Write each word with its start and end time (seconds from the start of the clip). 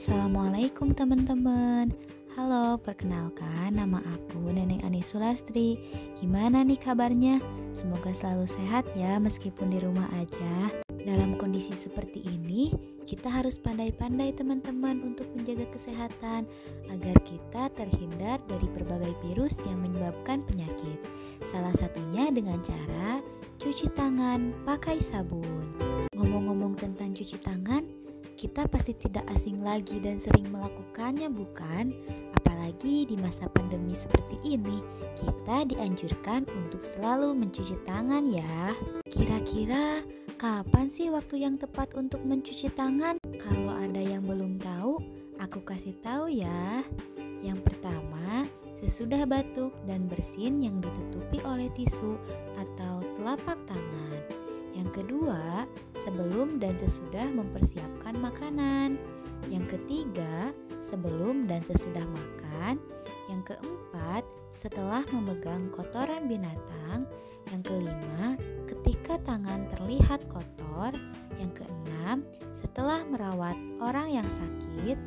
Assalamualaikum 0.00 0.96
teman-teman. 0.96 1.92
Halo, 2.32 2.80
perkenalkan 2.80 3.76
nama 3.76 4.00
aku 4.16 4.48
Neneng 4.48 4.80
Ani 4.80 5.04
Sulastri 5.04 5.76
Gimana 6.16 6.64
nih 6.64 6.80
kabarnya? 6.80 7.36
Semoga 7.76 8.08
selalu 8.16 8.48
sehat 8.48 8.88
ya 8.96 9.20
meskipun 9.20 9.68
di 9.68 9.76
rumah 9.76 10.08
aja. 10.16 10.72
Dalam 11.04 11.36
kondisi 11.36 11.76
seperti 11.76 12.24
ini, 12.32 12.72
kita 13.04 13.28
harus 13.28 13.60
pandai-pandai 13.60 14.32
teman-teman 14.32 15.04
untuk 15.04 15.28
menjaga 15.36 15.68
kesehatan 15.68 16.48
Agar 16.88 17.16
kita 17.20 17.68
terhindar 17.76 18.40
dari 18.48 18.72
berbagai 18.72 19.12
virus 19.20 19.60
yang 19.68 19.84
menyebabkan 19.84 20.40
penyakit. 20.48 20.96
Salah 21.44 21.76
satunya 21.76 22.32
dengan 22.32 22.56
cara 22.64 23.20
cuci 23.60 23.92
tangan 23.92 24.64
pakai 24.64 24.96
sabun. 24.96 25.68
Ngomong-ngomong 26.16 26.80
tentang 26.80 27.12
cuci 27.12 27.36
tangan, 27.36 27.99
kita 28.40 28.64
pasti 28.72 28.96
tidak 28.96 29.28
asing 29.36 29.60
lagi 29.60 30.00
dan 30.00 30.16
sering 30.16 30.48
melakukannya, 30.48 31.28
bukan? 31.28 31.92
Apalagi 32.40 33.04
di 33.04 33.12
masa 33.20 33.44
pandemi 33.52 33.92
seperti 33.92 34.40
ini, 34.56 34.80
kita 35.12 35.68
dianjurkan 35.68 36.48
untuk 36.48 36.80
selalu 36.80 37.36
mencuci 37.36 37.76
tangan, 37.84 38.24
ya. 38.24 38.72
Kira-kira 39.12 40.00
kapan 40.40 40.88
sih 40.88 41.12
waktu 41.12 41.44
yang 41.44 41.60
tepat 41.60 41.92
untuk 42.00 42.24
mencuci 42.24 42.72
tangan? 42.72 43.20
Kalau 43.36 43.76
ada 43.76 44.00
yang 44.00 44.24
belum 44.24 44.56
tahu, 44.56 44.96
aku 45.36 45.60
kasih 45.60 45.92
tahu 46.00 46.32
ya. 46.32 46.80
Yang 47.44 47.60
pertama, 47.68 48.48
sesudah 48.72 49.28
batuk 49.28 49.76
dan 49.84 50.08
bersin 50.08 50.64
yang 50.64 50.80
ditutupi 50.80 51.44
oleh 51.44 51.68
tisu 51.76 52.16
atau 52.56 53.04
telapak 53.12 53.60
tangan. 53.68 54.39
Yang 54.70 55.02
kedua, 55.02 55.66
sebelum 55.98 56.62
dan 56.62 56.78
sesudah 56.78 57.26
mempersiapkan 57.30 58.14
makanan. 58.18 58.96
Yang 59.48 59.78
ketiga, 59.78 60.54
sebelum 60.78 61.48
dan 61.50 61.64
sesudah 61.64 62.04
makan. 62.06 62.78
Yang 63.30 63.54
keempat, 63.54 64.22
setelah 64.50 65.02
memegang 65.10 65.70
kotoran 65.74 66.30
binatang. 66.30 67.06
Yang 67.50 67.62
kelima, 67.74 68.38
ketika 68.66 69.18
tangan 69.22 69.66
terlihat 69.70 70.22
kotor. 70.30 70.94
Yang 71.40 71.64
keenam, 71.64 72.16
setelah 72.52 73.02
merawat 73.08 73.56
orang 73.80 74.12
yang 74.12 74.28
sakit. 74.28 74.98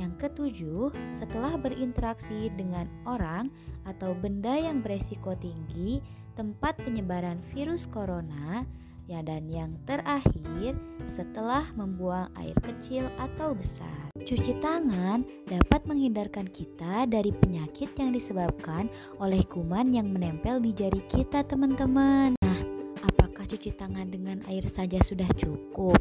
Yang 0.00 0.12
ketujuh, 0.16 0.88
setelah 1.12 1.60
berinteraksi 1.60 2.48
dengan 2.56 2.88
orang 3.04 3.52
atau 3.84 4.16
benda 4.16 4.56
yang 4.56 4.80
beresiko 4.80 5.36
tinggi, 5.36 6.00
tempat 6.32 6.80
penyebaran 6.80 7.42
virus 7.52 7.84
corona. 7.84 8.64
Ya, 9.10 9.26
dan 9.26 9.50
yang 9.50 9.74
terakhir, 9.90 10.78
setelah 11.10 11.66
membuang 11.74 12.30
air 12.38 12.54
kecil 12.62 13.10
atau 13.18 13.58
besar. 13.58 14.14
Cuci 14.22 14.62
tangan 14.62 15.26
dapat 15.50 15.82
menghindarkan 15.82 16.46
kita 16.46 17.10
dari 17.10 17.34
penyakit 17.34 17.90
yang 17.98 18.14
disebabkan 18.14 18.86
oleh 19.18 19.42
kuman 19.50 19.90
yang 19.90 20.14
menempel 20.14 20.62
di 20.62 20.70
jari 20.70 21.02
kita, 21.10 21.42
teman-teman. 21.42 22.38
Nah, 22.38 22.60
apakah 23.02 23.50
cuci 23.50 23.74
tangan 23.74 24.14
dengan 24.14 24.46
air 24.46 24.62
saja 24.70 25.02
sudah 25.02 25.26
cukup? 25.34 25.98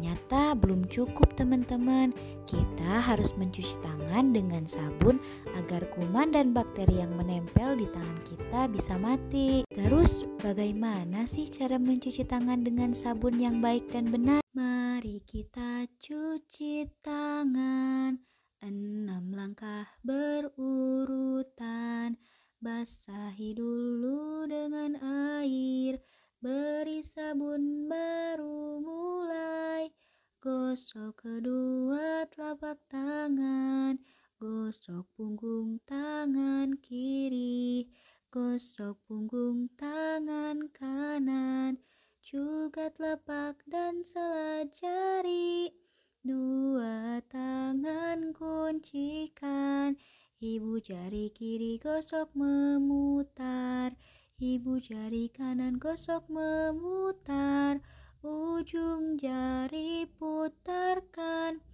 Ternyata 0.00 0.56
belum 0.56 0.88
cukup 0.88 1.36
teman-teman. 1.36 2.16
Kita 2.48 3.04
harus 3.04 3.36
mencuci 3.36 3.84
tangan 3.84 4.32
dengan 4.32 4.64
sabun 4.64 5.20
Agar 5.60 5.84
kuman 5.92 6.32
dan 6.32 6.56
bakteri 6.56 7.04
yang 7.04 7.12
menempel 7.20 7.76
di 7.76 7.84
tangan 7.84 8.20
kita 8.24 8.64
bisa 8.72 8.96
mati. 8.96 9.60
Terus 9.68 10.24
bagaimana 10.40 11.28
sih 11.28 11.44
cara 11.52 11.76
mencuci 11.76 12.24
tangan 12.24 12.64
dengan 12.64 12.96
sabun 12.96 13.36
yang 13.36 13.60
baik 13.60 13.92
dan 13.92 14.08
benar? 14.08 14.40
Mari 14.56 15.20
kita 15.28 15.84
cuci 16.00 16.88
tangan. 17.04 18.24
Enam 18.64 19.36
langkah 19.36 19.84
berurutan. 20.00 20.96
Basahi 22.56 23.52
dulu 23.52 24.48
dengan 24.48 24.96
air. 25.36 26.00
Beri 26.40 27.04
sabun 27.04 27.84
baru 27.84 28.80
Gosok 30.40 31.20
kedua 31.20 32.24
telapak 32.32 32.80
tangan 32.88 34.00
Gosok 34.40 35.04
punggung 35.12 35.84
tangan 35.84 36.80
kiri 36.80 37.84
Gosok 38.32 38.96
punggung 39.04 39.68
tangan 39.76 40.72
kanan 40.72 41.76
Juga 42.24 42.88
telapak 42.88 43.60
dan 43.68 44.00
sela 44.00 44.64
jari 44.72 45.68
Dua 46.24 47.20
tangan 47.28 48.32
kuncikan 48.32 49.92
Ibu 50.40 50.80
jari 50.80 51.36
kiri 51.36 51.76
gosok 51.76 52.32
memutar 52.32 53.92
Ibu 54.40 54.80
jari 54.80 55.28
kanan 55.28 55.76
gosok 55.76 56.32
memutar 56.32 57.84
Ujung 58.60 59.16
jari 59.16 60.04
putarkan. 60.20 61.64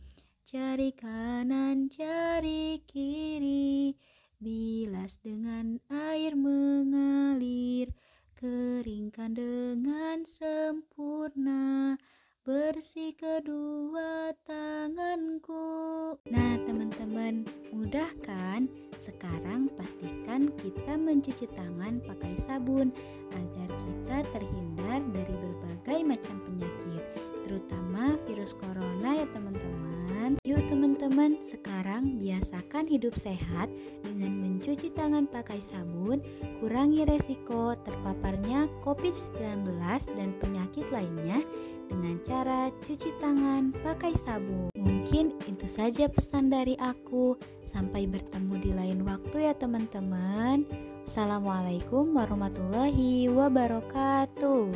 Jari 0.47 0.95
kanan, 0.95 1.91
jari 1.91 2.79
kiri. 2.87 3.91
Bilas 4.39 5.19
dengan 5.19 5.83
air 5.91 6.39
mengalir. 6.39 7.91
Keringkan 8.39 9.35
dengan 9.35 10.23
sempurna. 10.23 11.99
Bersih 12.47 13.19
kedua 13.19 14.31
tanganku. 14.47 16.15
Nah 16.31 16.55
teman-teman, 16.63 17.51
mudah 17.75 18.15
kan? 18.23 18.71
Sekarang 18.97 19.69
pastikan 19.77 20.49
kita 20.57 20.97
mencuci 20.97 21.45
tangan 21.53 22.01
pakai 22.01 22.33
sabun 22.41 22.89
Agar 23.37 23.69
kita 23.69 24.19
terhindar 24.33 25.05
dari 25.13 25.35
berbagai 25.37 25.99
macam 26.05 26.41
penyakit 26.49 27.03
Terutama 27.45 28.19
virus 28.27 28.57
corona 28.59 29.23
ya 29.23 29.27
teman-teman. 29.31 30.41
Yuk 30.43 30.59
teman-teman, 30.67 31.39
sekarang 31.39 32.19
biasakan 32.19 32.89
hidup 32.89 33.15
sehat 33.15 33.69
Dengan 34.03 34.33
mencuci 34.33 34.91
tangan 34.97 35.29
pakai 35.29 35.61
sabun 35.61 36.25
Kurangi 36.59 37.05
resiko 37.05 37.77
terpaparnya 37.85 38.67
COVID-19 38.81 39.77
dan 40.17 40.33
penyakit 40.41 40.89
lainnya 40.89 41.45
dengan 41.89 42.21
cara 42.23 42.69
cuci 42.85 43.11
tangan 43.19 43.73
pakai 43.81 44.13
sabun. 44.13 44.69
Mungkin 44.77 45.35
itu 45.49 45.67
saja 45.67 46.07
pesan 46.07 46.53
dari 46.53 46.77
aku. 46.77 47.35
Sampai 47.65 48.05
bertemu 48.07 48.55
di 48.61 48.71
lain 48.77 49.01
waktu 49.09 49.51
ya 49.51 49.55
teman-teman. 49.57 50.69
Assalamualaikum 51.07 52.13
warahmatullahi 52.13 53.33
wabarakatuh. 53.33 54.76